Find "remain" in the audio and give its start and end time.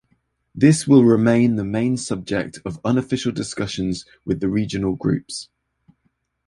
1.03-1.57